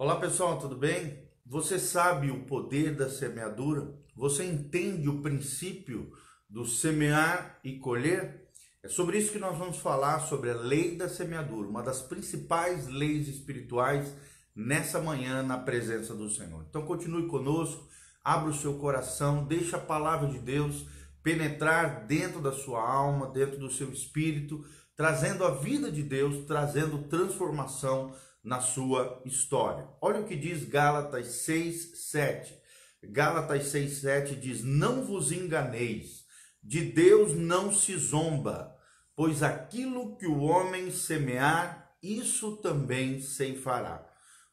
Olá 0.00 0.14
pessoal, 0.14 0.60
tudo 0.60 0.76
bem? 0.76 1.24
Você 1.44 1.76
sabe 1.76 2.30
o 2.30 2.44
poder 2.44 2.94
da 2.94 3.10
semeadura? 3.10 3.98
Você 4.14 4.44
entende 4.44 5.08
o 5.08 5.20
princípio 5.20 6.12
do 6.48 6.64
semear 6.64 7.58
e 7.64 7.80
colher? 7.80 8.48
É 8.80 8.86
sobre 8.86 9.18
isso 9.18 9.32
que 9.32 9.40
nós 9.40 9.58
vamos 9.58 9.78
falar 9.78 10.20
sobre 10.20 10.52
a 10.52 10.54
lei 10.54 10.96
da 10.96 11.08
semeadura, 11.08 11.66
uma 11.66 11.82
das 11.82 12.00
principais 12.00 12.86
leis 12.86 13.26
espirituais 13.26 14.14
nessa 14.54 15.00
manhã 15.00 15.42
na 15.42 15.58
presença 15.58 16.14
do 16.14 16.30
Senhor. 16.30 16.64
Então 16.70 16.86
continue 16.86 17.26
conosco, 17.26 17.88
abra 18.22 18.50
o 18.50 18.54
seu 18.54 18.74
coração, 18.74 19.48
deixe 19.48 19.74
a 19.74 19.80
palavra 19.80 20.28
de 20.28 20.38
Deus 20.38 20.86
penetrar 21.24 22.06
dentro 22.06 22.40
da 22.40 22.52
sua 22.52 22.88
alma, 22.88 23.32
dentro 23.32 23.58
do 23.58 23.68
seu 23.68 23.90
espírito, 23.90 24.64
trazendo 24.98 25.44
a 25.44 25.52
vida 25.52 25.92
de 25.92 26.02
Deus, 26.02 26.44
trazendo 26.44 27.04
transformação 27.04 28.12
na 28.42 28.60
sua 28.60 29.22
história. 29.24 29.88
Olha 30.00 30.20
o 30.20 30.24
que 30.24 30.34
diz 30.34 30.64
Gálatas 30.64 31.28
6, 31.44 32.10
7. 32.10 32.60
Gálatas 33.04 33.68
6, 33.68 33.98
7 33.98 34.34
diz: 34.34 34.64
Não 34.64 35.04
vos 35.04 35.30
enganeis, 35.30 36.24
de 36.60 36.80
Deus 36.80 37.32
não 37.32 37.72
se 37.72 37.96
zomba, 37.96 38.76
pois 39.14 39.40
aquilo 39.40 40.16
que 40.16 40.26
o 40.26 40.40
homem 40.40 40.90
semear, 40.90 41.94
isso 42.02 42.56
também 42.56 43.20
ceifará. 43.20 44.04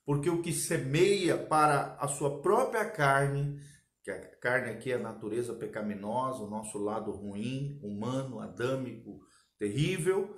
Porque 0.06 0.30
o 0.30 0.44
que 0.44 0.54
semeia 0.54 1.36
para 1.36 1.98
a 2.00 2.08
sua 2.08 2.40
própria 2.44 2.86
carne, 2.86 3.60
que 4.04 4.12
a 4.12 4.20
carne 4.38 4.70
aqui 4.70 4.92
é 4.92 4.96
a 4.96 5.00
natureza 5.00 5.56
pecaminosa, 5.56 6.44
o 6.44 6.50
nosso 6.50 6.78
lado 6.78 7.10
ruim, 7.10 7.80
humano, 7.82 8.40
adâmico, 8.40 9.25
terrível, 9.58 10.36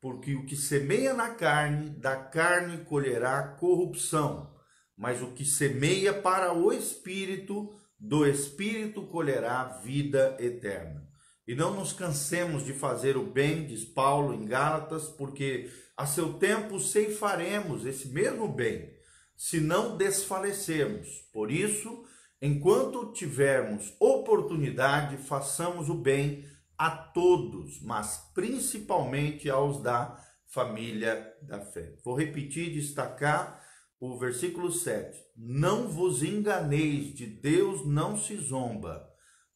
porque 0.00 0.34
o 0.34 0.44
que 0.44 0.56
semeia 0.56 1.14
na 1.14 1.30
carne, 1.30 1.90
da 1.90 2.16
carne 2.16 2.84
colherá 2.84 3.42
corrupção, 3.42 4.54
mas 4.96 5.20
o 5.22 5.32
que 5.32 5.44
semeia 5.44 6.12
para 6.12 6.52
o 6.52 6.72
espírito, 6.72 7.70
do 7.98 8.26
espírito 8.26 9.02
colherá 9.06 9.64
vida 9.82 10.36
eterna. 10.38 11.06
E 11.46 11.54
não 11.54 11.74
nos 11.74 11.92
cansemos 11.92 12.64
de 12.64 12.72
fazer 12.72 13.16
o 13.16 13.24
bem, 13.24 13.66
diz 13.66 13.84
Paulo 13.84 14.34
em 14.34 14.44
Gálatas, 14.44 15.08
porque 15.08 15.70
a 15.96 16.04
seu 16.04 16.34
tempo 16.34 16.78
ceifaremos 16.80 17.86
esse 17.86 18.08
mesmo 18.08 18.48
bem, 18.48 18.92
se 19.36 19.60
não 19.60 19.96
desfalecermos. 19.96 21.08
Por 21.32 21.50
isso, 21.50 22.04
enquanto 22.42 23.12
tivermos 23.12 23.94
oportunidade, 24.00 25.16
façamos 25.18 25.88
o 25.88 25.94
bem 25.94 26.44
a 26.78 26.90
todos, 26.90 27.80
mas 27.82 28.30
principalmente 28.34 29.48
aos 29.48 29.82
da 29.82 30.22
família 30.46 31.34
da 31.42 31.60
fé. 31.60 31.94
Vou 32.04 32.14
repetir 32.14 32.68
e 32.68 32.74
destacar 32.74 33.62
o 34.00 34.18
versículo 34.18 34.70
7. 34.70 35.18
Não 35.36 35.88
vos 35.88 36.22
enganeis, 36.22 37.14
de 37.14 37.26
Deus 37.26 37.86
não 37.86 38.16
se 38.16 38.36
zomba, 38.36 39.08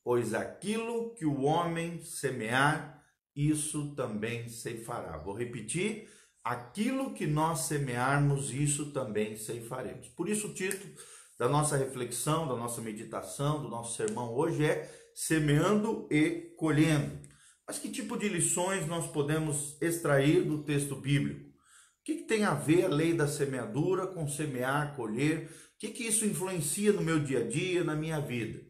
pois 0.03 0.35
aquilo 0.35 1.15
que 1.15 1.27
o 1.27 1.43
homem 1.43 2.03
semear, 2.03 3.03
isso 3.35 3.95
também 3.95 4.49
ceifará. 4.49 5.19
Vou 5.19 5.35
repetir, 5.35 6.09
aquilo 6.43 7.13
que 7.13 7.27
nós 7.27 7.61
semearmos, 7.61 8.53
isso 8.53 8.93
também 8.93 9.37
ceifaremos. 9.37 10.09
Por 10.09 10.29
isso 10.29 10.49
o 10.49 10.55
título 10.55 10.95
da 11.39 11.49
nossa 11.49 11.77
reflexão, 11.77 12.47
da 12.47 12.57
nossa 12.57 12.81
meditação, 12.83 13.63
do 13.63 13.69
nosso 13.69 13.97
sermão 13.97 14.35
hoje 14.35 14.65
é 14.65 15.00
semeando 15.15 16.07
e 16.11 16.53
colhendo. 16.57 17.19
Mas 17.67 17.79
que 17.79 17.89
tipo 17.89 18.17
de 18.17 18.29
lições 18.29 18.87
nós 18.87 19.07
podemos 19.07 19.77
extrair 19.81 20.43
do 20.43 20.65
texto 20.65 20.97
bíblico? 20.97 21.49
O 21.49 22.03
que, 22.05 22.17
que 22.17 22.25
tem 22.25 22.45
a 22.45 22.55
ver 22.55 22.87
a 22.87 22.89
lei 22.89 23.13
da 23.13 23.29
semeadura 23.29 24.07
com 24.07 24.27
semear, 24.27 24.97
colher? 24.97 25.51
O 25.77 25.79
que, 25.79 25.89
que 25.89 26.05
isso 26.05 26.25
influencia 26.25 26.93
no 26.93 27.03
meu 27.03 27.21
dia 27.21 27.41
a 27.41 27.47
dia, 27.47 27.85
na 27.85 27.95
minha 27.95 28.19
vida? 28.19 28.61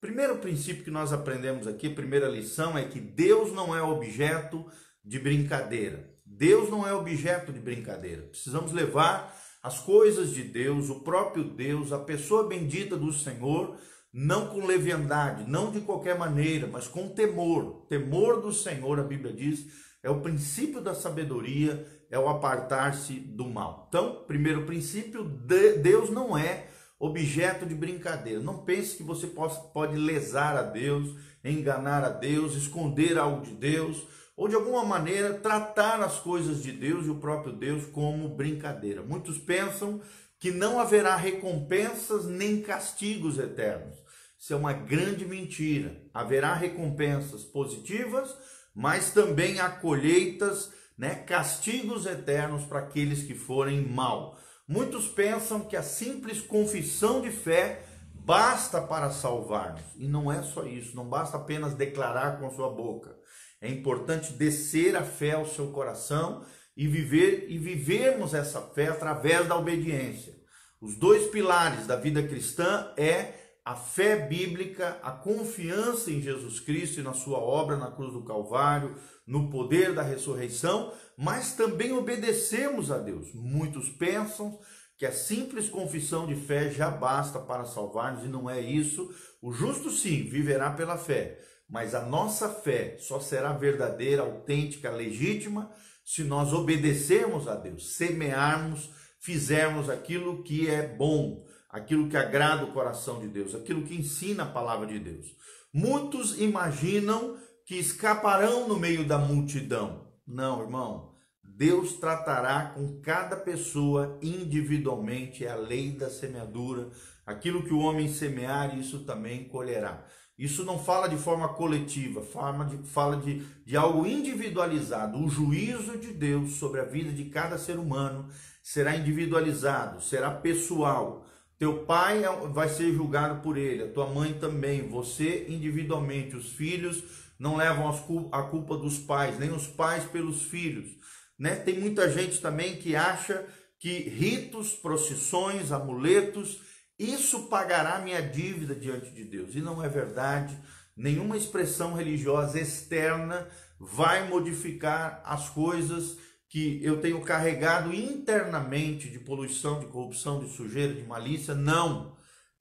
Primeiro 0.00 0.38
princípio 0.38 0.82
que 0.82 0.90
nós 0.90 1.12
aprendemos 1.12 1.66
aqui, 1.66 1.90
primeira 1.90 2.26
lição, 2.26 2.76
é 2.76 2.84
que 2.88 2.98
Deus 2.98 3.52
não 3.52 3.76
é 3.76 3.82
objeto 3.82 4.64
de 5.04 5.18
brincadeira. 5.18 6.10
Deus 6.24 6.70
não 6.70 6.86
é 6.88 6.94
objeto 6.94 7.52
de 7.52 7.60
brincadeira. 7.60 8.22
Precisamos 8.22 8.72
levar 8.72 9.36
as 9.62 9.78
coisas 9.78 10.32
de 10.32 10.42
Deus, 10.42 10.88
o 10.88 11.00
próprio 11.00 11.44
Deus, 11.44 11.92
a 11.92 11.98
pessoa 11.98 12.48
bendita 12.48 12.96
do 12.96 13.12
Senhor, 13.12 13.76
não 14.12 14.48
com 14.48 14.66
leviandade, 14.66 15.48
não 15.48 15.70
de 15.70 15.80
qualquer 15.80 16.18
maneira, 16.18 16.66
mas 16.66 16.88
com 16.88 17.08
temor. 17.08 17.86
Temor 17.88 18.40
do 18.42 18.52
Senhor, 18.52 18.98
a 18.98 19.04
Bíblia 19.04 19.32
diz, 19.32 19.66
é 20.02 20.10
o 20.10 20.20
princípio 20.20 20.80
da 20.80 20.94
sabedoria, 20.94 21.86
é 22.10 22.18
o 22.18 22.28
apartar-se 22.28 23.14
do 23.14 23.48
mal. 23.48 23.86
Então, 23.88 24.24
primeiro 24.26 24.66
princípio, 24.66 25.24
Deus 25.24 26.10
não 26.10 26.36
é 26.36 26.66
objeto 26.98 27.64
de 27.64 27.74
brincadeira. 27.74 28.40
Não 28.40 28.64
pense 28.64 28.96
que 28.96 29.02
você 29.02 29.28
pode 29.72 29.96
lesar 29.96 30.56
a 30.56 30.62
Deus, 30.62 31.14
enganar 31.44 32.02
a 32.02 32.08
Deus, 32.08 32.54
esconder 32.54 33.16
algo 33.16 33.42
de 33.42 33.52
Deus, 33.52 34.06
ou 34.36 34.48
de 34.48 34.54
alguma 34.54 34.84
maneira 34.84 35.34
tratar 35.34 36.00
as 36.00 36.18
coisas 36.18 36.62
de 36.62 36.72
Deus 36.72 37.06
e 37.06 37.10
o 37.10 37.20
próprio 37.20 37.52
Deus 37.52 37.86
como 37.86 38.28
brincadeira. 38.28 39.02
Muitos 39.02 39.38
pensam 39.38 40.00
que 40.38 40.50
não 40.50 40.80
haverá 40.80 41.14
recompensas 41.14 42.26
nem 42.26 42.62
castigos 42.62 43.38
eternos. 43.38 43.99
Isso 44.40 44.54
é 44.54 44.56
uma 44.56 44.72
grande 44.72 45.26
mentira. 45.26 46.00
Haverá 46.14 46.54
recompensas 46.54 47.44
positivas, 47.44 48.34
mas 48.74 49.12
também 49.12 49.60
há 49.60 49.68
colheitas, 49.68 50.72
né, 50.96 51.14
castigos 51.14 52.06
eternos 52.06 52.64
para 52.64 52.78
aqueles 52.78 53.22
que 53.22 53.34
forem 53.34 53.86
mal. 53.86 54.38
Muitos 54.66 55.06
pensam 55.08 55.60
que 55.60 55.76
a 55.76 55.82
simples 55.82 56.40
confissão 56.40 57.20
de 57.20 57.30
fé 57.30 57.84
basta 58.14 58.80
para 58.80 59.10
salvar-nos. 59.10 59.82
E 59.96 60.08
não 60.08 60.32
é 60.32 60.42
só 60.42 60.64
isso, 60.64 60.96
não 60.96 61.06
basta 61.06 61.36
apenas 61.36 61.74
declarar 61.74 62.38
com 62.38 62.46
a 62.46 62.50
sua 62.50 62.70
boca. 62.70 63.14
É 63.60 63.68
importante 63.68 64.32
descer 64.32 64.96
a 64.96 65.02
fé 65.02 65.32
ao 65.32 65.46
seu 65.46 65.70
coração 65.70 66.46
e 66.74 66.86
viver 66.86 67.44
e 67.50 67.58
vivermos 67.58 68.32
essa 68.32 68.62
fé 68.62 68.88
através 68.88 69.46
da 69.46 69.56
obediência. 69.58 70.32
Os 70.80 70.96
dois 70.96 71.28
pilares 71.28 71.86
da 71.86 71.96
vida 71.96 72.22
cristã 72.22 72.90
é 72.96 73.39
a 73.70 73.76
fé 73.76 74.16
bíblica, 74.16 74.98
a 75.00 75.12
confiança 75.12 76.10
em 76.10 76.20
Jesus 76.20 76.58
Cristo 76.58 76.98
e 76.98 77.04
na 77.04 77.12
sua 77.12 77.38
obra 77.38 77.76
na 77.76 77.88
cruz 77.88 78.12
do 78.12 78.24
Calvário, 78.24 78.96
no 79.24 79.48
poder 79.48 79.94
da 79.94 80.02
ressurreição, 80.02 80.92
mas 81.16 81.54
também 81.54 81.92
obedecemos 81.92 82.90
a 82.90 82.98
Deus. 82.98 83.32
Muitos 83.32 83.88
pensam 83.88 84.58
que 84.98 85.06
a 85.06 85.12
simples 85.12 85.68
confissão 85.68 86.26
de 86.26 86.34
fé 86.34 86.68
já 86.72 86.90
basta 86.90 87.38
para 87.38 87.64
salvar-nos 87.64 88.24
e 88.24 88.28
não 88.28 88.50
é 88.50 88.60
isso. 88.60 89.08
O 89.40 89.52
justo 89.52 89.88
sim 89.88 90.24
viverá 90.24 90.70
pela 90.70 90.98
fé, 90.98 91.38
mas 91.68 91.94
a 91.94 92.04
nossa 92.04 92.48
fé 92.48 92.96
só 92.98 93.20
será 93.20 93.52
verdadeira, 93.52 94.22
autêntica, 94.22 94.90
legítima 94.90 95.70
se 96.04 96.24
nós 96.24 96.52
obedecermos 96.52 97.46
a 97.46 97.54
Deus, 97.54 97.94
semearmos, 97.94 98.90
fizermos 99.20 99.88
aquilo 99.88 100.42
que 100.42 100.68
é 100.68 100.88
bom, 100.88 101.44
aquilo 101.70 102.08
que 102.08 102.16
agrada 102.16 102.64
o 102.64 102.72
coração 102.72 103.20
de 103.20 103.28
Deus, 103.28 103.54
aquilo 103.54 103.82
que 103.82 103.94
ensina 103.94 104.42
a 104.42 104.50
palavra 104.50 104.86
de 104.86 104.98
Deus. 104.98 105.26
Muitos 105.72 106.40
imaginam 106.40 107.36
que 107.64 107.76
escaparão 107.76 108.66
no 108.66 108.78
meio 108.78 109.06
da 109.06 109.18
multidão. 109.18 110.08
Não, 110.26 110.60
irmão. 110.60 111.10
Deus 111.42 111.92
tratará 111.94 112.72
com 112.74 113.00
cada 113.00 113.36
pessoa 113.36 114.18
individualmente, 114.22 115.44
é 115.44 115.50
a 115.50 115.56
lei 115.56 115.92
da 115.92 116.08
semeadura. 116.08 116.88
Aquilo 117.26 117.62
que 117.62 117.72
o 117.72 117.80
homem 117.80 118.08
semear, 118.08 118.76
isso 118.78 119.04
também 119.04 119.44
colherá. 119.44 120.04
Isso 120.40 120.64
não 120.64 120.78
fala 120.78 121.06
de 121.06 121.18
forma 121.18 121.48
coletiva, 121.50 122.22
fala 122.22 122.64
de, 122.64 122.78
fala 122.88 123.18
de, 123.18 123.44
de 123.66 123.76
algo 123.76 124.06
individualizado. 124.06 125.22
O 125.22 125.28
juízo 125.28 125.98
de 125.98 126.14
Deus 126.14 126.54
sobre 126.54 126.80
a 126.80 126.84
vida 126.84 127.12
de 127.12 127.26
cada 127.26 127.58
ser 127.58 127.78
humano 127.78 128.26
será 128.62 128.96
individualizado, 128.96 130.02
será 130.02 130.30
pessoal. 130.30 131.26
Teu 131.60 131.84
pai 131.84 132.24
é 132.24 132.30
vai 132.48 132.68
ser 132.68 132.92
julgado 132.92 133.40
por 133.40 133.56
ele, 133.56 133.84
a 133.84 133.92
tua 133.92 134.06
mãe 134.06 134.32
também, 134.32 134.88
você 134.88 135.46
individualmente. 135.48 136.34
Os 136.34 136.50
filhos 136.50 137.04
não 137.38 137.56
levam 137.56 137.88
a 138.32 138.42
culpa 138.42 138.76
dos 138.76 138.98
pais, 138.98 139.38
nem 139.38 139.52
os 139.52 139.68
pais 139.68 140.02
pelos 140.04 140.42
filhos. 140.42 140.90
Né? 141.38 141.54
Tem 141.54 141.78
muita 141.78 142.10
gente 142.10 142.40
também 142.40 142.76
que 142.76 142.96
acha 142.96 143.46
que 143.78 143.90
ritos, 144.08 144.72
procissões, 144.72 145.70
amuletos 145.70 146.60
isso 147.00 147.44
pagará 147.44 147.98
minha 147.98 148.20
dívida 148.20 148.74
diante 148.74 149.10
de 149.10 149.24
Deus. 149.24 149.54
E 149.54 149.62
não 149.62 149.82
é 149.82 149.88
verdade. 149.88 150.54
Nenhuma 150.94 151.34
expressão 151.34 151.94
religiosa 151.94 152.60
externa 152.60 153.48
vai 153.78 154.28
modificar 154.28 155.22
as 155.24 155.48
coisas 155.48 156.18
que 156.50 156.80
eu 156.82 157.00
tenho 157.00 157.20
carregado 157.22 157.94
internamente 157.94 159.08
de 159.08 159.20
poluição, 159.20 159.78
de 159.78 159.86
corrupção, 159.86 160.40
de 160.40 160.50
sujeira, 160.50 160.92
de 160.92 161.04
malícia. 161.04 161.54
Não. 161.54 162.16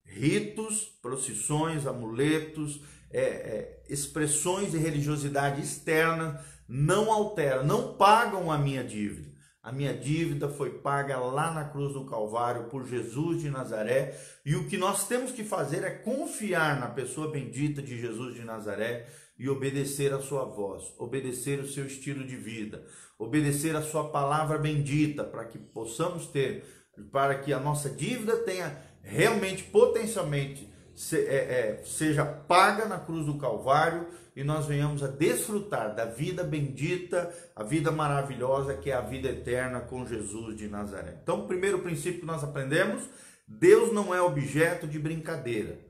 Ritos, 0.06 0.84
procissões, 1.02 1.88
amuletos, 1.88 2.82
é, 3.12 3.22
é, 3.22 3.84
expressões 3.90 4.72
de 4.72 4.78
religiosidade 4.78 5.62
externa 5.62 6.40
não 6.68 7.12
alteram, 7.12 7.66
não 7.66 7.94
pagam 7.94 8.52
a 8.52 8.60
minha 8.60 8.84
dívida. 8.84 9.28
A 9.62 9.72
minha 9.72 9.94
dívida 9.94 10.48
foi 10.48 10.80
paga 10.80 11.18
lá 11.18 11.52
na 11.52 11.66
cruz 11.66 11.94
do 11.94 12.06
Calvário 12.06 12.66
por 12.66 12.88
Jesus 12.88 13.42
de 13.42 13.50
Nazaré, 13.50 14.16
e 14.46 14.56
o 14.56 14.68
que 14.68 14.78
nós 14.78 15.08
temos 15.08 15.32
que 15.32 15.44
fazer 15.44 15.84
é 15.84 15.90
confiar 15.90 16.80
na 16.80 16.88
pessoa 16.88 17.32
bendita 17.32 17.82
de 17.82 18.00
Jesus 18.00 18.36
de 18.36 18.44
Nazaré 18.44 19.08
e 19.40 19.48
obedecer 19.50 20.14
a 20.14 20.20
sua 20.20 20.44
voz, 20.44 20.94
obedecer 20.98 21.60
o 21.60 21.68
seu 21.68 21.86
estilo 21.86 22.28
de 22.28 22.36
vida, 22.36 22.86
obedecer 23.18 23.74
a 23.76 23.82
sua 23.82 24.10
palavra 24.10 24.58
bendita, 24.58 25.24
para 25.24 25.46
que 25.46 25.58
possamos 25.58 26.28
ter, 26.28 26.66
para 27.10 27.36
que 27.40 27.54
a 27.54 27.60
nossa 27.60 27.90
dívida 27.90 28.36
tenha 28.36 28.78
realmente, 29.02 29.64
potencialmente, 29.64 30.70
se, 30.94 31.18
é, 31.18 31.80
é, 31.80 31.82
seja 31.86 32.26
paga 32.26 32.86
na 32.86 33.00
cruz 33.00 33.26
do 33.26 33.38
Calvário 33.38 34.08
e 34.36 34.44
nós 34.44 34.66
venhamos 34.66 35.02
a 35.02 35.08
desfrutar 35.08 35.96
da 35.96 36.04
vida 36.04 36.44
bendita, 36.44 37.34
a 37.56 37.64
vida 37.64 37.90
maravilhosa 37.90 38.76
que 38.76 38.92
é 38.92 38.94
a 38.94 39.02
vida 39.02 39.30
eterna 39.30 39.80
com 39.80 40.06
Jesus 40.06 40.58
de 40.58 40.68
Nazaré. 40.68 41.18
Então, 41.24 41.46
o 41.46 41.48
primeiro 41.48 41.80
princípio 41.80 42.20
que 42.20 42.26
nós 42.26 42.44
aprendemos: 42.44 43.10
Deus 43.48 43.94
não 43.94 44.14
é 44.14 44.22
objeto 44.22 44.86
de 44.86 45.00
brincadeira. 45.00 45.89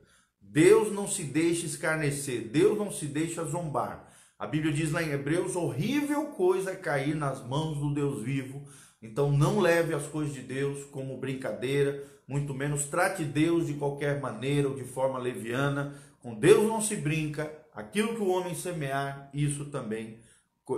Deus 0.52 0.90
não 0.90 1.06
se 1.06 1.22
deixa 1.22 1.64
escarnecer, 1.64 2.48
Deus 2.48 2.76
não 2.76 2.90
se 2.90 3.06
deixa 3.06 3.44
zombar. 3.44 4.08
A 4.36 4.48
Bíblia 4.48 4.72
diz 4.72 4.90
lá 4.90 5.00
em 5.00 5.12
Hebreus: 5.12 5.54
horrível 5.54 6.26
coisa 6.26 6.72
é 6.72 6.76
cair 6.76 7.14
nas 7.14 7.40
mãos 7.46 7.78
do 7.78 7.94
Deus 7.94 8.24
vivo. 8.24 8.66
Então 9.00 9.30
não 9.30 9.60
leve 9.60 9.94
as 9.94 10.08
coisas 10.08 10.34
de 10.34 10.42
Deus 10.42 10.84
como 10.86 11.16
brincadeira, 11.18 12.02
muito 12.26 12.52
menos 12.52 12.86
trate 12.86 13.22
Deus 13.22 13.68
de 13.68 13.74
qualquer 13.74 14.20
maneira 14.20 14.68
ou 14.68 14.74
de 14.74 14.82
forma 14.82 15.20
leviana. 15.20 15.94
Com 16.18 16.34
Deus 16.34 16.66
não 16.66 16.80
se 16.80 16.96
brinca, 16.96 17.48
aquilo 17.72 18.16
que 18.16 18.20
o 18.20 18.28
homem 18.28 18.54
semear, 18.56 19.30
isso 19.32 19.66
também 19.66 20.18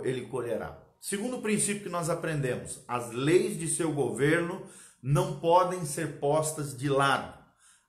ele 0.05 0.27
colherá. 0.27 0.79
Segundo 1.01 1.41
princípio 1.41 1.85
que 1.85 1.89
nós 1.89 2.11
aprendemos, 2.11 2.85
as 2.87 3.11
leis 3.11 3.59
de 3.59 3.69
seu 3.69 3.91
governo 3.91 4.63
não 5.03 5.41
podem 5.41 5.87
ser 5.87 6.19
postas 6.21 6.77
de 6.77 6.91
lado. 6.91 7.42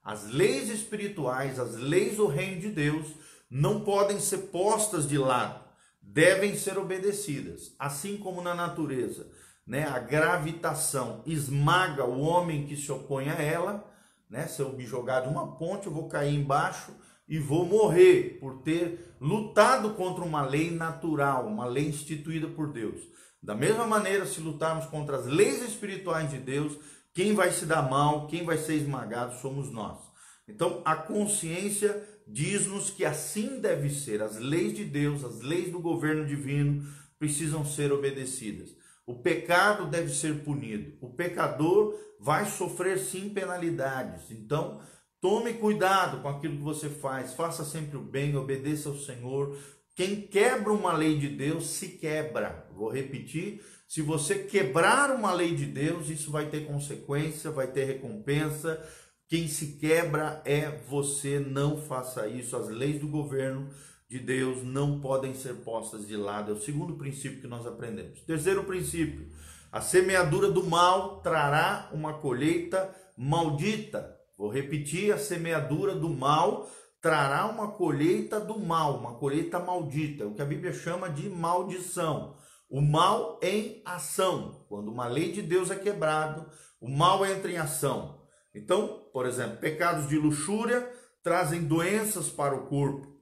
As 0.03 0.29
leis 0.29 0.69
espirituais, 0.69 1.59
as 1.59 1.75
leis 1.75 2.17
do 2.17 2.27
reino 2.27 2.59
de 2.59 2.69
Deus, 2.69 3.07
não 3.49 3.81
podem 3.81 4.19
ser 4.19 4.49
postas 4.49 5.07
de 5.07 5.17
lado, 5.17 5.63
devem 6.01 6.57
ser 6.57 6.77
obedecidas, 6.77 7.73
assim 7.79 8.17
como 8.17 8.41
na 8.41 8.53
natureza. 8.53 9.27
Né? 9.65 9.87
A 9.87 9.99
gravitação 9.99 11.21
esmaga 11.25 12.03
o 12.03 12.19
homem 12.19 12.65
que 12.65 12.75
se 12.75 12.91
opõe 12.91 13.29
a 13.29 13.41
ela. 13.41 13.89
Né? 14.29 14.47
Se 14.47 14.61
eu 14.61 14.73
me 14.73 14.85
jogar 14.85 15.21
de 15.21 15.29
uma 15.29 15.55
ponte, 15.55 15.87
eu 15.87 15.93
vou 15.93 16.09
cair 16.09 16.35
embaixo 16.35 16.91
e 17.27 17.39
vou 17.39 17.65
morrer 17.65 18.37
por 18.41 18.61
ter 18.61 19.15
lutado 19.21 19.93
contra 19.93 20.23
uma 20.23 20.41
lei 20.41 20.69
natural, 20.69 21.47
uma 21.47 21.65
lei 21.65 21.87
instituída 21.87 22.47
por 22.47 22.73
Deus. 22.73 23.01
Da 23.41 23.55
mesma 23.55 23.85
maneira, 23.85 24.25
se 24.25 24.39
lutarmos 24.39 24.85
contra 24.85 25.17
as 25.17 25.25
leis 25.25 25.61
espirituais 25.61 26.29
de 26.29 26.37
Deus, 26.37 26.77
quem 27.13 27.33
vai 27.33 27.51
se 27.51 27.65
dar 27.65 27.89
mal, 27.89 28.27
quem 28.27 28.43
vai 28.43 28.57
ser 28.57 28.75
esmagado 28.75 29.39
somos 29.39 29.71
nós. 29.71 29.99
Então, 30.47 30.81
a 30.83 30.95
consciência 30.95 32.03
diz-nos 32.27 32.89
que 32.89 33.05
assim 33.05 33.59
deve 33.59 33.89
ser. 33.89 34.21
As 34.21 34.37
leis 34.37 34.73
de 34.73 34.83
Deus, 34.83 35.23
as 35.23 35.41
leis 35.41 35.71
do 35.71 35.79
governo 35.79 36.25
divino 36.25 36.85
precisam 37.19 37.65
ser 37.65 37.91
obedecidas. 37.91 38.75
O 39.05 39.15
pecado 39.15 39.85
deve 39.87 40.09
ser 40.09 40.43
punido. 40.43 40.97
O 41.01 41.13
pecador 41.13 41.97
vai 42.19 42.45
sofrer 42.45 42.97
sim 42.97 43.29
penalidades. 43.29 44.31
Então, 44.31 44.81
tome 45.21 45.53
cuidado 45.53 46.21
com 46.21 46.29
aquilo 46.29 46.57
que 46.57 46.63
você 46.63 46.89
faz. 46.89 47.33
Faça 47.33 47.63
sempre 47.63 47.97
o 47.97 48.01
bem, 48.01 48.35
obedeça 48.35 48.89
ao 48.89 48.97
Senhor. 48.97 49.57
Quem 49.95 50.21
quebra 50.21 50.71
uma 50.71 50.93
lei 50.93 51.19
de 51.19 51.29
Deus 51.29 51.67
se 51.67 51.89
quebra. 51.89 52.67
Vou 52.73 52.89
repetir: 52.89 53.61
se 53.93 54.01
você 54.01 54.39
quebrar 54.39 55.11
uma 55.11 55.31
lei 55.31 55.53
de 55.53 55.67
Deus, 55.67 56.09
isso 56.09 56.31
vai 56.31 56.47
ter 56.47 56.65
consequência, 56.65 57.51
vai 57.51 57.67
ter 57.67 57.83
recompensa. 57.83 58.83
Quem 59.29 59.47
se 59.47 59.73
quebra 59.73 60.41
é 60.45 60.81
você, 60.89 61.37
não 61.37 61.79
faça 61.79 62.27
isso. 62.27 62.57
As 62.57 62.69
leis 62.69 62.99
do 62.99 63.07
governo 63.07 63.69
de 64.09 64.17
Deus 64.17 64.63
não 64.63 64.99
podem 64.99 65.35
ser 65.35 65.57
postas 65.57 66.07
de 66.07 66.17
lado. 66.17 66.51
É 66.51 66.55
o 66.55 66.59
segundo 66.59 66.95
princípio 66.95 67.39
que 67.39 67.45
nós 67.45 67.67
aprendemos. 67.67 68.19
Terceiro 68.21 68.63
princípio: 68.63 69.27
a 69.71 69.79
semeadura 69.79 70.49
do 70.49 70.63
mal 70.63 71.21
trará 71.21 71.87
uma 71.93 72.15
colheita 72.15 72.89
maldita. 73.15 74.17
Vou 74.35 74.49
repetir: 74.49 75.13
a 75.13 75.19
semeadura 75.19 75.93
do 75.93 76.09
mal 76.09 76.67
trará 76.99 77.45
uma 77.45 77.67
colheita 77.67 78.39
do 78.39 78.57
mal, 78.57 78.97
uma 78.97 79.13
colheita 79.19 79.59
maldita, 79.59 80.25
o 80.25 80.33
que 80.33 80.41
a 80.41 80.45
Bíblia 80.45 80.73
chama 80.73 81.11
de 81.11 81.29
maldição. 81.29 82.35
O 82.73 82.81
mal 82.81 83.39
em 83.43 83.83
ação. 83.85 84.65
Quando 84.67 84.89
uma 84.89 85.05
lei 85.05 85.31
de 85.31 85.43
Deus 85.43 85.69
é 85.69 85.75
quebrado, 85.75 86.49
o 86.81 86.89
mal 86.89 87.23
entra 87.23 87.51
em 87.51 87.57
ação. 87.57 88.25
Então, 88.51 89.07
por 89.13 89.27
exemplo, 89.27 89.57
pecados 89.57 90.09
de 90.09 90.17
luxúria 90.17 90.81
trazem 91.21 91.65
doenças 91.65 92.29
para 92.29 92.55
o 92.55 92.65
corpo. 92.65 93.15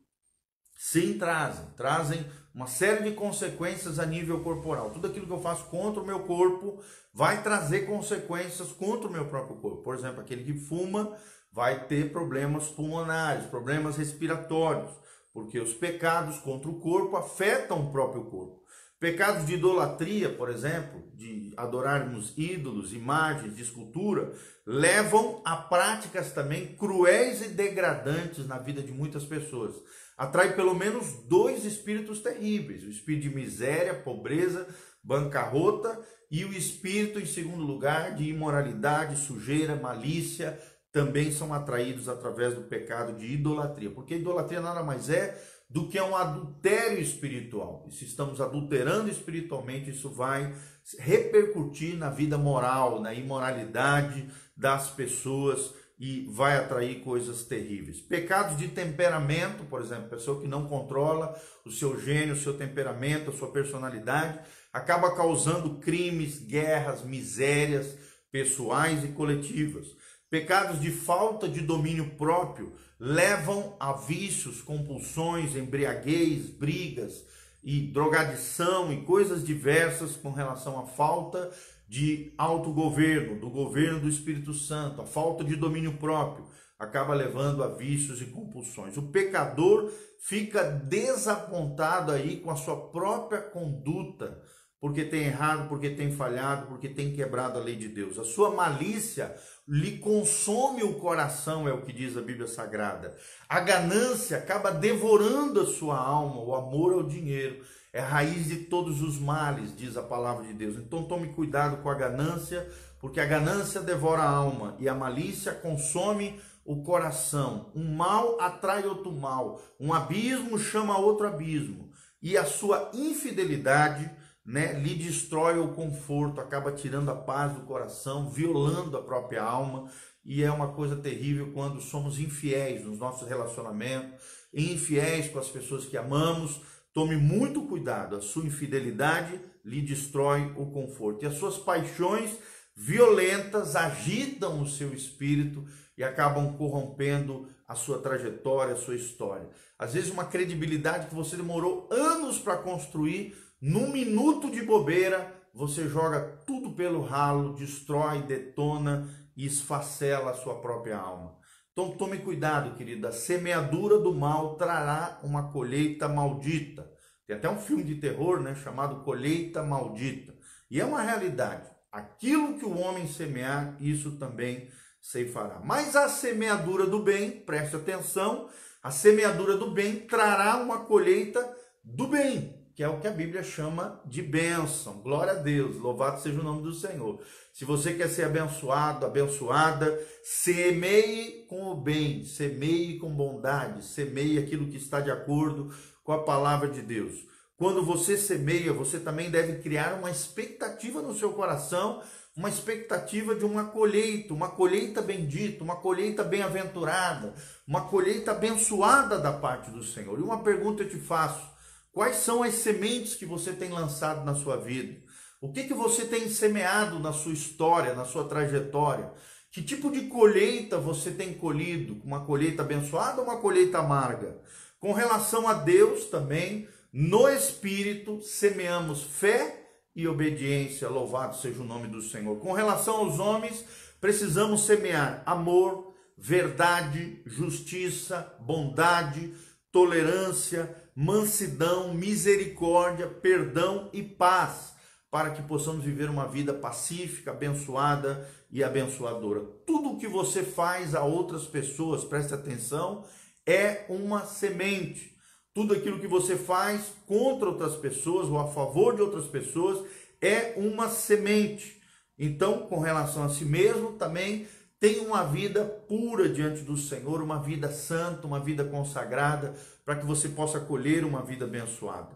Sim, 0.77 1.17
trazem. 1.17 1.65
Trazem 1.75 2.25
uma 2.55 2.65
série 2.65 3.03
de 3.03 3.11
consequências 3.11 3.99
a 3.99 4.05
nível 4.05 4.41
corporal. 4.41 4.89
Tudo 4.91 5.07
aquilo 5.07 5.27
que 5.27 5.33
eu 5.33 5.41
faço 5.41 5.65
contra 5.65 6.01
o 6.01 6.05
meu 6.05 6.21
corpo 6.21 6.81
vai 7.13 7.43
trazer 7.43 7.81
consequências 7.81 8.71
contra 8.71 9.09
o 9.09 9.11
meu 9.11 9.25
próprio 9.25 9.57
corpo. 9.57 9.83
Por 9.83 9.95
exemplo, 9.95 10.21
aquele 10.21 10.45
que 10.45 10.57
fuma 10.65 11.13
vai 11.51 11.87
ter 11.87 12.13
problemas 12.13 12.69
pulmonares, 12.69 13.47
problemas 13.47 13.97
respiratórios, 13.97 14.91
porque 15.33 15.59
os 15.59 15.73
pecados 15.73 16.39
contra 16.39 16.69
o 16.69 16.79
corpo 16.79 17.17
afetam 17.17 17.81
o 17.81 17.91
próprio 17.91 18.23
corpo. 18.31 18.60
Pecados 19.01 19.47
de 19.47 19.55
idolatria, 19.55 20.29
por 20.29 20.47
exemplo, 20.47 21.01
de 21.15 21.51
adorarmos 21.57 22.35
ídolos, 22.37 22.93
imagens 22.93 23.55
de 23.55 23.63
escultura, 23.63 24.31
levam 24.63 25.41
a 25.43 25.55
práticas 25.55 26.31
também 26.31 26.75
cruéis 26.75 27.41
e 27.41 27.47
degradantes 27.47 28.45
na 28.45 28.59
vida 28.59 28.79
de 28.79 28.91
muitas 28.91 29.25
pessoas. 29.25 29.73
Atrai 30.15 30.55
pelo 30.55 30.75
menos 30.75 31.13
dois 31.27 31.65
espíritos 31.65 32.19
terríveis: 32.19 32.83
o 32.83 32.91
espírito 32.91 33.23
de 33.23 33.33
miséria, 33.33 33.95
pobreza, 33.95 34.67
bancarrota 35.03 35.99
e 36.29 36.45
o 36.45 36.53
espírito, 36.53 37.19
em 37.19 37.25
segundo 37.25 37.63
lugar, 37.63 38.13
de 38.13 38.29
imoralidade, 38.29 39.17
sujeira, 39.17 39.75
malícia, 39.75 40.61
também 40.91 41.31
são 41.31 41.51
atraídos 41.55 42.07
através 42.07 42.53
do 42.53 42.61
pecado 42.65 43.13
de 43.13 43.25
idolatria. 43.25 43.89
Porque 43.89 44.17
idolatria 44.17 44.61
nada 44.61 44.83
mais 44.83 45.09
é 45.09 45.41
do 45.71 45.87
que 45.87 45.99
um 46.01 46.15
adultério 46.15 46.99
espiritual. 46.99 47.87
E 47.89 47.95
se 47.95 48.03
estamos 48.03 48.41
adulterando 48.41 49.09
espiritualmente, 49.09 49.89
isso 49.89 50.09
vai 50.09 50.53
repercutir 50.99 51.97
na 51.97 52.09
vida 52.09 52.37
moral, 52.37 52.99
na 52.99 53.13
imoralidade 53.13 54.27
das 54.55 54.89
pessoas 54.89 55.73
e 55.97 56.27
vai 56.31 56.57
atrair 56.57 57.01
coisas 57.01 57.43
terríveis. 57.43 58.01
Pecados 58.01 58.57
de 58.57 58.67
temperamento, 58.67 59.63
por 59.65 59.81
exemplo, 59.81 60.09
pessoa 60.09 60.41
que 60.41 60.47
não 60.47 60.67
controla 60.67 61.39
o 61.65 61.71
seu 61.71 61.97
gênio, 61.97 62.33
o 62.33 62.37
seu 62.37 62.57
temperamento, 62.57 63.29
a 63.29 63.33
sua 63.33 63.51
personalidade, 63.51 64.39
acaba 64.73 65.15
causando 65.15 65.79
crimes, 65.79 66.39
guerras, 66.39 67.03
misérias 67.03 67.95
pessoais 68.29 69.03
e 69.03 69.09
coletivas. 69.09 69.87
Pecados 70.31 70.79
de 70.79 70.89
falta 70.91 71.45
de 71.45 71.59
domínio 71.59 72.11
próprio 72.11 72.71
levam 72.97 73.75
a 73.77 73.91
vícios, 73.91 74.61
compulsões, 74.61 75.57
embriaguez, 75.57 76.49
brigas 76.49 77.25
e 77.61 77.81
drogadição 77.81 78.93
e 78.93 79.01
coisas 79.01 79.43
diversas 79.43 80.15
com 80.15 80.31
relação 80.31 80.79
à 80.79 80.85
falta 80.85 81.51
de 81.85 82.33
autogoverno, 82.37 83.41
do 83.41 83.49
governo 83.49 83.99
do 83.99 84.07
Espírito 84.07 84.53
Santo, 84.53 85.01
a 85.01 85.05
falta 85.05 85.43
de 85.43 85.57
domínio 85.57 85.97
próprio, 85.97 86.47
acaba 86.79 87.13
levando 87.13 87.61
a 87.61 87.67
vícios 87.67 88.21
e 88.21 88.25
compulsões. 88.27 88.95
O 88.95 89.11
pecador 89.11 89.91
fica 90.17 90.63
desapontado 90.63 92.09
aí 92.09 92.39
com 92.39 92.49
a 92.49 92.55
sua 92.55 92.89
própria 92.89 93.41
conduta, 93.41 94.41
porque 94.81 95.05
tem 95.05 95.25
errado, 95.25 95.69
porque 95.69 95.91
tem 95.91 96.11
falhado, 96.11 96.65
porque 96.65 96.89
tem 96.89 97.13
quebrado 97.13 97.59
a 97.59 97.61
lei 97.61 97.75
de 97.75 97.87
Deus. 97.87 98.17
A 98.17 98.23
sua 98.23 98.49
malícia 98.49 99.35
lhe 99.67 99.99
consome 99.99 100.81
o 100.81 100.95
coração, 100.95 101.67
é 101.67 101.71
o 101.71 101.83
que 101.83 101.93
diz 101.93 102.17
a 102.17 102.21
Bíblia 102.21 102.47
Sagrada. 102.47 103.15
A 103.47 103.59
ganância 103.59 104.37
acaba 104.37 104.71
devorando 104.71 105.61
a 105.61 105.67
sua 105.67 105.99
alma, 105.99 106.41
o 106.41 106.55
amor 106.55 106.93
ao 106.93 107.03
dinheiro 107.03 107.63
é 107.93 107.99
raiz 107.99 108.47
de 108.47 108.55
todos 108.57 109.03
os 109.03 109.19
males, 109.19 109.75
diz 109.75 109.95
a 109.97 110.01
palavra 110.01 110.47
de 110.47 110.53
Deus. 110.53 110.77
Então 110.77 111.03
tome 111.03 111.27
cuidado 111.27 111.83
com 111.83 111.89
a 111.89 111.93
ganância, 111.93 112.67
porque 112.99 113.19
a 113.19 113.25
ganância 113.25 113.81
devora 113.81 114.23
a 114.23 114.29
alma 114.29 114.75
e 114.79 114.89
a 114.89 114.95
malícia 114.95 115.53
consome 115.53 116.41
o 116.65 116.81
coração. 116.81 117.69
Um 117.75 117.93
mal 117.93 118.41
atrai 118.41 118.83
outro 118.85 119.11
mal, 119.11 119.61
um 119.79 119.93
abismo 119.93 120.57
chama 120.57 120.97
outro 120.97 121.27
abismo, 121.27 121.91
e 122.19 122.35
a 122.35 122.45
sua 122.45 122.89
infidelidade 122.93 124.09
né, 124.45 124.73
lhe 124.73 124.95
destrói 124.95 125.59
o 125.59 125.73
conforto, 125.73 126.41
acaba 126.41 126.71
tirando 126.71 127.09
a 127.09 127.15
paz 127.15 127.53
do 127.53 127.61
coração, 127.61 128.29
violando 128.29 128.97
a 128.97 129.03
própria 129.03 129.43
alma, 129.43 129.89
e 130.23 130.43
é 130.43 130.51
uma 130.51 130.73
coisa 130.73 130.95
terrível 130.95 131.51
quando 131.53 131.81
somos 131.81 132.19
infiéis 132.19 132.85
nos 132.85 132.99
nossos 132.99 133.27
relacionamentos, 133.27 134.19
infiéis 134.53 135.29
com 135.29 135.39
as 135.39 135.47
pessoas 135.47 135.85
que 135.85 135.97
amamos. 135.97 136.61
Tome 136.93 137.15
muito 137.15 137.61
cuidado, 137.63 138.15
a 138.15 138.21
sua 138.21 138.45
infidelidade 138.45 139.39
lhe 139.63 139.81
destrói 139.81 140.53
o 140.57 140.67
conforto. 140.67 141.23
E 141.23 141.27
as 141.27 141.35
suas 141.35 141.57
paixões 141.57 142.37
violentas 142.75 143.75
agitam 143.75 144.61
o 144.61 144.67
seu 144.67 144.93
espírito 144.93 145.65
e 145.97 146.03
acabam 146.03 146.57
corrompendo 146.57 147.47
a 147.67 147.75
sua 147.75 147.99
trajetória, 147.99 148.73
a 148.73 148.77
sua 148.77 148.95
história. 148.95 149.49
Às 149.77 149.93
vezes, 149.93 150.09
uma 150.09 150.25
credibilidade 150.25 151.07
que 151.07 151.15
você 151.15 151.35
demorou 151.35 151.87
anos 151.91 152.37
para 152.37 152.57
construir, 152.57 153.35
num 153.61 153.91
minuto 153.91 154.49
de 154.49 154.63
bobeira, 154.63 155.39
você 155.53 155.87
joga 155.87 156.41
tudo 156.47 156.71
pelo 156.71 157.01
ralo, 157.01 157.53
destrói, 157.53 158.23
detona 158.23 159.07
e 159.37 159.45
esfacela 159.45 160.31
a 160.31 160.35
sua 160.35 160.59
própria 160.59 160.97
alma. 160.97 161.37
Então 161.71 161.91
tome 161.91 162.17
cuidado, 162.17 162.75
querida. 162.75 163.09
A 163.09 163.13
semeadura 163.13 163.99
do 163.99 164.13
mal 164.13 164.55
trará 164.55 165.19
uma 165.21 165.51
colheita 165.51 166.09
maldita. 166.09 166.91
Tem 167.27 167.37
até 167.37 167.47
um 167.47 167.57
filme 167.57 167.83
de 167.83 167.95
terror, 167.95 168.39
né, 168.39 168.55
chamado 168.55 169.03
Colheita 169.03 169.61
Maldita. 169.61 170.33
E 170.69 170.81
é 170.81 170.85
uma 170.85 171.01
realidade. 171.01 171.69
Aquilo 171.91 172.57
que 172.57 172.65
o 172.65 172.77
homem 172.77 173.07
semear, 173.07 173.77
isso 173.79 174.17
também 174.17 174.69
ceifará. 174.99 175.61
Mas 175.63 175.95
a 175.95 176.09
semeadura 176.09 176.87
do 176.87 177.03
bem, 177.03 177.29
preste 177.29 177.75
atenção, 177.75 178.49
a 178.81 178.89
semeadura 178.89 179.55
do 179.55 179.71
bem 179.71 179.99
trará 179.99 180.57
uma 180.57 180.79
colheita 180.79 181.55
do 181.83 182.07
bem 182.07 182.60
que 182.75 182.83
é 182.83 182.87
o 182.87 182.99
que 182.99 183.07
a 183.07 183.11
Bíblia 183.11 183.43
chama 183.43 184.01
de 184.05 184.21
bênção. 184.21 185.01
Glória 185.01 185.33
a 185.33 185.35
Deus, 185.35 185.77
louvado 185.77 186.21
seja 186.21 186.39
o 186.39 186.43
nome 186.43 186.63
do 186.63 186.73
Senhor. 186.73 187.19
Se 187.53 187.65
você 187.65 187.93
quer 187.93 188.07
ser 188.07 188.23
abençoado, 188.23 189.05
abençoada, 189.05 189.99
semeie 190.23 191.45
com 191.47 191.71
o 191.71 191.75
bem, 191.75 192.23
semeie 192.23 192.97
com 192.97 193.13
bondade, 193.13 193.83
semeie 193.83 194.39
aquilo 194.39 194.67
que 194.67 194.77
está 194.77 195.01
de 195.01 195.11
acordo 195.11 195.73
com 196.03 196.13
a 196.13 196.23
palavra 196.23 196.69
de 196.69 196.81
Deus. 196.81 197.25
Quando 197.57 197.85
você 197.85 198.17
semeia, 198.17 198.73
você 198.73 198.99
também 198.99 199.29
deve 199.29 199.61
criar 199.61 199.93
uma 199.93 200.09
expectativa 200.09 201.01
no 201.01 201.13
seu 201.13 201.33
coração, 201.33 202.01
uma 202.35 202.49
expectativa 202.49 203.35
de 203.35 203.45
uma 203.45 203.65
colheita, 203.65 204.33
uma 204.33 204.49
colheita 204.49 205.01
bendita, 205.01 205.63
uma 205.63 205.75
colheita 205.75 206.23
bem-aventurada, 206.23 207.35
uma 207.67 207.81
colheita 207.81 208.31
abençoada 208.31 209.19
da 209.19 209.33
parte 209.33 209.69
do 209.69 209.83
Senhor. 209.83 210.17
E 210.17 210.23
uma 210.23 210.41
pergunta 210.41 210.81
eu 210.81 210.89
te 210.89 210.97
faço: 210.97 211.50
Quais 211.91 212.17
são 212.17 212.41
as 212.41 212.55
sementes 212.55 213.15
que 213.15 213.25
você 213.25 213.51
tem 213.51 213.69
lançado 213.69 214.23
na 214.23 214.33
sua 214.33 214.57
vida? 214.57 215.01
O 215.41 215.51
que, 215.51 215.63
que 215.63 215.73
você 215.73 216.05
tem 216.05 216.29
semeado 216.29 216.99
na 216.99 217.11
sua 217.11 217.33
história, 217.33 217.93
na 217.93 218.05
sua 218.05 218.27
trajetória? 218.27 219.11
Que 219.51 219.61
tipo 219.61 219.91
de 219.91 220.07
colheita 220.07 220.77
você 220.77 221.11
tem 221.11 221.33
colhido? 221.33 222.01
Uma 222.05 222.25
colheita 222.25 222.61
abençoada 222.61 223.19
ou 223.19 223.27
uma 223.27 223.37
colheita 223.37 223.79
amarga? 223.79 224.39
Com 224.79 224.93
relação 224.93 225.47
a 225.47 225.53
Deus 225.53 226.05
também, 226.05 226.69
no 226.93 227.27
Espírito, 227.27 228.21
semeamos 228.21 229.03
fé 229.03 229.67
e 229.93 230.07
obediência. 230.07 230.87
Louvado 230.87 231.35
seja 231.35 231.61
o 231.61 231.65
nome 231.65 231.87
do 231.87 232.01
Senhor. 232.01 232.37
Com 232.39 232.53
relação 232.53 232.95
aos 232.95 233.19
homens, 233.19 233.65
precisamos 233.99 234.65
semear 234.65 235.21
amor, 235.25 235.93
verdade, 236.17 237.21
justiça, 237.25 238.33
bondade, 238.39 239.33
tolerância, 239.71 240.73
mansidão, 240.95 241.93
misericórdia, 241.93 243.07
perdão 243.07 243.89
e 243.93 244.01
paz, 244.03 244.73
para 245.09 245.31
que 245.31 245.41
possamos 245.41 245.83
viver 245.83 246.09
uma 246.09 246.27
vida 246.27 246.53
pacífica, 246.53 247.31
abençoada 247.31 248.29
e 248.51 248.63
abençoadora. 248.63 249.41
Tudo 249.65 249.91
o 249.91 249.97
que 249.97 250.07
você 250.07 250.43
faz 250.43 250.95
a 250.95 251.03
outras 251.03 251.45
pessoas, 251.45 252.03
preste 252.03 252.33
atenção, 252.33 253.05
é 253.45 253.85
uma 253.89 254.25
semente. 254.25 255.17
Tudo 255.53 255.73
aquilo 255.73 255.99
que 255.99 256.07
você 256.07 256.37
faz 256.37 256.93
contra 257.05 257.49
outras 257.49 257.75
pessoas 257.75 258.29
ou 258.29 258.39
a 258.39 258.47
favor 258.47 258.95
de 258.95 259.01
outras 259.01 259.25
pessoas 259.25 259.85
é 260.21 260.53
uma 260.55 260.87
semente. 260.87 261.81
Então, 262.17 262.59
com 262.67 262.79
relação 262.79 263.23
a 263.23 263.29
si 263.29 263.43
mesmo, 263.43 263.93
também 263.93 264.47
Tenha 264.81 265.03
uma 265.03 265.23
vida 265.23 265.63
pura 265.63 266.27
diante 266.27 266.63
do 266.63 266.75
Senhor, 266.75 267.21
uma 267.21 267.37
vida 267.37 267.71
santa, 267.71 268.25
uma 268.25 268.39
vida 268.39 268.63
consagrada, 268.63 269.53
para 269.85 269.95
que 269.95 270.07
você 270.07 270.27
possa 270.27 270.59
colher 270.59 271.05
uma 271.05 271.21
vida 271.21 271.45
abençoada. 271.45 272.09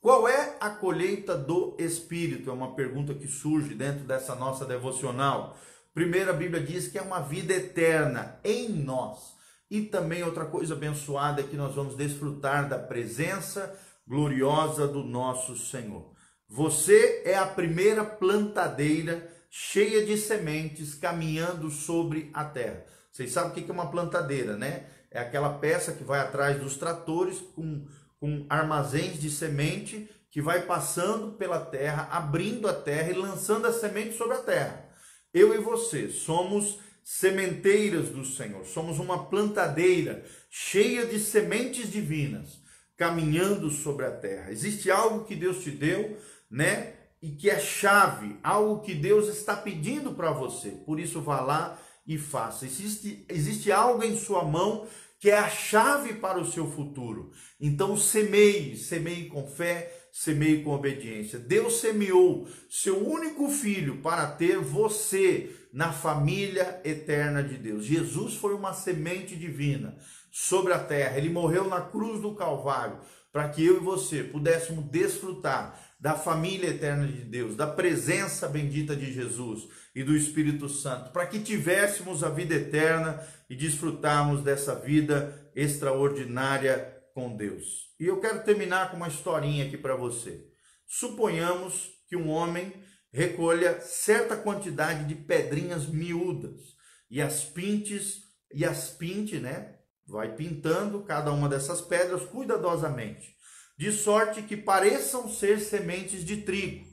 Qual 0.00 0.28
é 0.28 0.56
a 0.60 0.70
colheita 0.70 1.36
do 1.36 1.74
Espírito? 1.80 2.48
É 2.48 2.52
uma 2.52 2.76
pergunta 2.76 3.12
que 3.12 3.26
surge 3.26 3.74
dentro 3.74 4.04
dessa 4.04 4.36
nossa 4.36 4.64
devocional. 4.64 5.56
Primeiro, 5.92 6.30
a 6.30 6.32
Bíblia 6.32 6.62
diz 6.62 6.86
que 6.86 6.96
é 6.96 7.02
uma 7.02 7.18
vida 7.18 7.54
eterna 7.54 8.38
em 8.44 8.68
nós. 8.68 9.34
E 9.68 9.82
também 9.82 10.22
outra 10.22 10.44
coisa 10.44 10.74
abençoada 10.74 11.40
é 11.40 11.44
que 11.44 11.56
nós 11.56 11.74
vamos 11.74 11.96
desfrutar 11.96 12.68
da 12.68 12.78
presença 12.78 13.76
gloriosa 14.06 14.86
do 14.86 15.02
nosso 15.02 15.56
Senhor. 15.56 16.12
Você 16.48 17.22
é 17.24 17.34
a 17.36 17.46
primeira 17.46 18.04
plantadeira 18.04 19.28
cheia 19.54 20.06
de 20.06 20.16
sementes 20.16 20.94
caminhando 20.94 21.70
sobre 21.70 22.30
a 22.32 22.42
terra. 22.42 22.86
Vocês 23.12 23.32
sabem 23.32 23.50
o 23.50 23.54
que 23.54 23.70
é 23.70 23.74
uma 23.74 23.90
plantadeira, 23.90 24.56
né? 24.56 24.86
É 25.10 25.20
aquela 25.20 25.58
peça 25.58 25.92
que 25.92 26.02
vai 26.02 26.20
atrás 26.20 26.58
dos 26.58 26.78
tratores 26.78 27.38
com, 27.54 27.86
com 28.18 28.46
armazéns 28.48 29.20
de 29.20 29.30
semente 29.30 30.08
que 30.30 30.40
vai 30.40 30.62
passando 30.62 31.32
pela 31.32 31.60
terra, 31.60 32.08
abrindo 32.10 32.66
a 32.66 32.72
terra 32.72 33.10
e 33.10 33.12
lançando 33.12 33.66
a 33.66 33.72
semente 33.74 34.16
sobre 34.16 34.38
a 34.38 34.42
terra. 34.42 34.88
Eu 35.34 35.54
e 35.54 35.58
você 35.58 36.08
somos 36.08 36.78
sementeiras 37.04 38.08
do 38.08 38.24
Senhor, 38.24 38.64
somos 38.64 38.98
uma 38.98 39.26
plantadeira 39.26 40.24
cheia 40.48 41.04
de 41.04 41.18
sementes 41.18 41.92
divinas 41.92 42.58
caminhando 42.96 43.68
sobre 43.68 44.06
a 44.06 44.12
terra. 44.12 44.50
Existe 44.50 44.90
algo 44.90 45.26
que 45.26 45.36
Deus 45.36 45.62
te 45.62 45.70
deu, 45.70 46.16
né? 46.50 47.01
E 47.22 47.30
que 47.30 47.48
é 47.48 47.60
chave, 47.60 48.36
algo 48.42 48.80
que 48.80 48.94
Deus 48.94 49.28
está 49.28 49.56
pedindo 49.56 50.12
para 50.12 50.32
você. 50.32 50.70
Por 50.70 50.98
isso, 50.98 51.20
vá 51.20 51.40
lá 51.40 51.78
e 52.04 52.18
faça. 52.18 52.66
Existe, 52.66 53.24
existe 53.28 53.70
algo 53.70 54.02
em 54.02 54.18
sua 54.18 54.44
mão 54.44 54.88
que 55.20 55.30
é 55.30 55.38
a 55.38 55.48
chave 55.48 56.14
para 56.14 56.40
o 56.40 56.44
seu 56.44 56.68
futuro. 56.68 57.30
Então, 57.60 57.96
semeie, 57.96 58.76
semeie 58.76 59.28
com 59.28 59.46
fé, 59.46 60.08
semeie 60.10 60.64
com 60.64 60.70
obediência. 60.70 61.38
Deus 61.38 61.78
semeou 61.78 62.48
seu 62.68 63.08
único 63.08 63.48
filho 63.48 63.98
para 63.98 64.26
ter 64.26 64.58
você 64.58 65.54
na 65.72 65.92
família 65.92 66.80
eterna 66.84 67.40
de 67.40 67.56
Deus. 67.56 67.84
Jesus 67.84 68.34
foi 68.34 68.52
uma 68.52 68.72
semente 68.72 69.36
divina 69.36 69.96
sobre 70.32 70.72
a 70.72 70.78
terra. 70.80 71.16
Ele 71.16 71.30
morreu 71.30 71.68
na 71.68 71.80
cruz 71.80 72.20
do 72.20 72.34
Calvário 72.34 72.98
para 73.32 73.48
que 73.48 73.64
eu 73.64 73.76
e 73.76 73.80
você 73.80 74.24
pudéssemos 74.24 74.84
desfrutar 74.90 75.91
da 76.02 76.16
família 76.16 76.70
eterna 76.70 77.06
de 77.06 77.22
Deus, 77.22 77.54
da 77.54 77.64
presença 77.64 78.48
bendita 78.48 78.96
de 78.96 79.12
Jesus 79.12 79.68
e 79.94 80.02
do 80.02 80.16
Espírito 80.16 80.68
Santo, 80.68 81.12
para 81.12 81.26
que 81.26 81.38
tivéssemos 81.38 82.24
a 82.24 82.28
vida 82.28 82.56
eterna 82.56 83.24
e 83.48 83.54
desfrutarmos 83.54 84.42
dessa 84.42 84.74
vida 84.74 85.48
extraordinária 85.54 87.00
com 87.14 87.36
Deus. 87.36 87.92
E 88.00 88.06
eu 88.08 88.20
quero 88.20 88.42
terminar 88.42 88.90
com 88.90 88.96
uma 88.96 89.06
historinha 89.06 89.64
aqui 89.64 89.78
para 89.78 89.94
você. 89.94 90.44
Suponhamos 90.88 91.92
que 92.08 92.16
um 92.16 92.28
homem 92.30 92.72
recolha 93.12 93.80
certa 93.80 94.36
quantidade 94.36 95.04
de 95.04 95.14
pedrinhas 95.14 95.86
miúdas 95.86 96.74
e 97.08 97.22
as 97.22 97.44
pintes 97.44 98.24
e 98.52 98.64
as 98.64 98.90
pinte, 98.90 99.38
né? 99.38 99.76
Vai 100.04 100.34
pintando 100.34 101.04
cada 101.04 101.30
uma 101.30 101.48
dessas 101.48 101.80
pedras 101.80 102.24
cuidadosamente 102.24 103.40
de 103.76 103.90
sorte 103.90 104.42
que 104.42 104.56
pareçam 104.56 105.28
ser 105.28 105.60
sementes 105.60 106.24
de 106.24 106.38
trigo, 106.38 106.86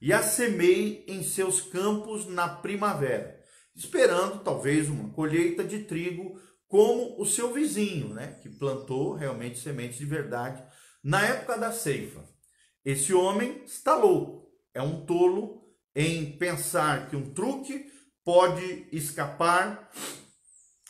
e 0.00 0.12
a 0.12 0.22
semeie 0.22 1.04
em 1.06 1.22
seus 1.22 1.60
campos 1.60 2.26
na 2.26 2.48
primavera, 2.48 3.40
esperando 3.74 4.42
talvez 4.42 4.88
uma 4.88 5.10
colheita 5.10 5.62
de 5.62 5.80
trigo 5.80 6.40
como 6.66 7.20
o 7.20 7.26
seu 7.26 7.52
vizinho, 7.52 8.08
né, 8.08 8.38
que 8.42 8.48
plantou 8.48 9.14
realmente 9.14 9.58
sementes 9.58 9.98
de 9.98 10.06
verdade 10.06 10.62
na 11.04 11.24
época 11.24 11.58
da 11.58 11.70
ceifa. 11.70 12.24
Esse 12.84 13.12
homem 13.12 13.62
está 13.64 13.94
louco, 13.94 14.48
é 14.74 14.80
um 14.80 15.04
tolo 15.04 15.62
em 15.94 16.32
pensar 16.38 17.08
que 17.08 17.16
um 17.16 17.32
truque 17.32 17.86
pode 18.24 18.88
escapar 18.90 19.90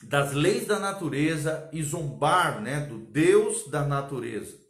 das 0.05 0.33
leis 0.33 0.67
da 0.67 0.79
natureza 0.79 1.69
e 1.73 1.83
zombar, 1.83 2.61
né, 2.61 2.81
do 2.87 2.99
Deus 2.99 3.69
da 3.71 3.85
natureza. 3.85 4.62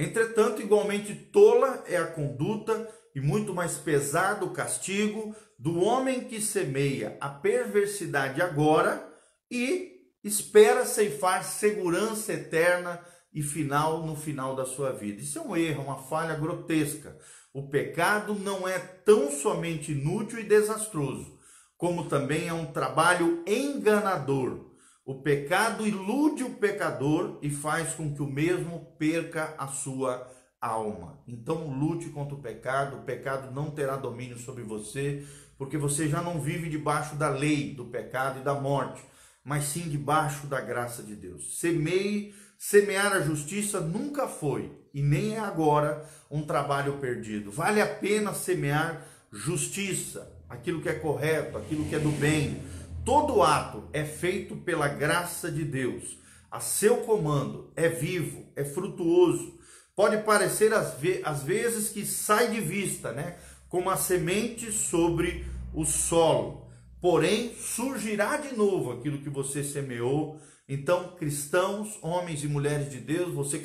Entretanto, 0.00 0.62
igualmente 0.62 1.14
tola 1.14 1.84
é 1.86 1.98
a 1.98 2.06
conduta 2.06 2.88
e 3.14 3.20
muito 3.20 3.52
mais 3.52 3.76
pesado 3.76 4.46
o 4.46 4.52
castigo 4.52 5.36
do 5.58 5.78
homem 5.78 6.24
que 6.24 6.40
semeia 6.40 7.18
a 7.20 7.28
perversidade 7.28 8.40
agora 8.40 9.06
e 9.50 9.90
espera 10.24 10.86
ceifar 10.86 11.44
segurança 11.44 12.32
eterna 12.32 12.98
e 13.30 13.42
final 13.42 14.06
no 14.06 14.16
final 14.16 14.56
da 14.56 14.64
sua 14.64 14.90
vida. 14.90 15.20
Isso 15.20 15.38
é 15.38 15.42
um 15.42 15.54
erro, 15.54 15.84
uma 15.84 15.98
falha 15.98 16.34
grotesca. 16.34 17.18
O 17.52 17.68
pecado 17.68 18.34
não 18.34 18.66
é 18.66 18.78
tão 18.78 19.30
somente 19.30 19.92
inútil 19.92 20.40
e 20.40 20.44
desastroso, 20.44 21.38
como 21.76 22.08
também 22.08 22.48
é 22.48 22.54
um 22.54 22.72
trabalho 22.72 23.44
enganador 23.46 24.69
o 25.10 25.14
pecado 25.16 25.84
ilude 25.84 26.44
o 26.44 26.50
pecador 26.50 27.36
e 27.42 27.50
faz 27.50 27.94
com 27.94 28.14
que 28.14 28.22
o 28.22 28.28
mesmo 28.28 28.94
perca 28.96 29.56
a 29.58 29.66
sua 29.66 30.30
alma. 30.60 31.18
Então 31.26 31.66
lute 31.68 32.10
contra 32.10 32.36
o 32.36 32.40
pecado, 32.40 32.98
o 32.98 33.02
pecado 33.02 33.52
não 33.52 33.72
terá 33.72 33.96
domínio 33.96 34.38
sobre 34.38 34.62
você, 34.62 35.26
porque 35.58 35.76
você 35.76 36.08
já 36.08 36.22
não 36.22 36.40
vive 36.40 36.68
debaixo 36.68 37.16
da 37.16 37.28
lei 37.28 37.74
do 37.74 37.86
pecado 37.86 38.38
e 38.38 38.44
da 38.44 38.54
morte, 38.54 39.02
mas 39.42 39.64
sim 39.64 39.88
debaixo 39.88 40.46
da 40.46 40.60
graça 40.60 41.02
de 41.02 41.16
Deus. 41.16 41.58
Semeie, 41.58 42.32
semear 42.56 43.12
a 43.12 43.20
justiça 43.20 43.80
nunca 43.80 44.28
foi 44.28 44.70
e 44.94 45.02
nem 45.02 45.34
é 45.34 45.40
agora 45.40 46.08
um 46.30 46.42
trabalho 46.42 46.98
perdido. 46.98 47.50
Vale 47.50 47.80
a 47.80 47.86
pena 47.96 48.32
semear 48.32 49.04
justiça, 49.32 50.30
aquilo 50.48 50.80
que 50.80 50.88
é 50.88 50.94
correto, 50.94 51.58
aquilo 51.58 51.84
que 51.86 51.96
é 51.96 51.98
do 51.98 52.12
bem. 52.12 52.62
Todo 53.04 53.42
ato 53.42 53.88
é 53.92 54.04
feito 54.04 54.56
pela 54.56 54.86
graça 54.86 55.50
de 55.50 55.64
Deus. 55.64 56.18
A 56.50 56.60
seu 56.60 56.98
comando 56.98 57.72
é 57.74 57.88
vivo, 57.88 58.44
é 58.54 58.64
frutuoso. 58.64 59.58
Pode 59.96 60.18
parecer 60.18 60.72
às, 60.74 60.98
ve 60.98 61.20
às 61.24 61.42
vezes 61.42 61.88
que 61.88 62.04
sai 62.04 62.50
de 62.50 62.60
vista, 62.60 63.12
né? 63.12 63.36
Como 63.68 63.88
a 63.88 63.96
semente 63.96 64.70
sobre 64.70 65.46
o 65.72 65.84
solo. 65.84 66.66
Porém, 67.00 67.54
surgirá 67.54 68.36
de 68.36 68.54
novo 68.54 68.92
aquilo 68.92 69.22
que 69.22 69.30
você 69.30 69.64
semeou. 69.64 70.38
Então, 70.68 71.16
cristãos, 71.16 71.98
homens 72.02 72.44
e 72.44 72.48
mulheres 72.48 72.90
de 72.90 72.98
Deus, 72.98 73.32
você 73.32 73.56
que 73.56 73.58